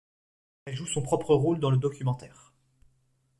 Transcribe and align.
Elle 0.65 0.75
joue 0.75 0.87
son 0.87 1.03
propre 1.03 1.35
rôle 1.35 1.59
dans 1.59 1.69
le 1.69 1.77
documentaire. 1.77 2.55